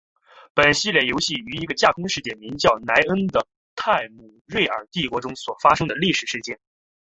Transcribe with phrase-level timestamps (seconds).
[0.55, 6.59] 本系列游戏于一个架空世界名叫奈恩的泰姆瑞尔帝国中所发生的历史事件。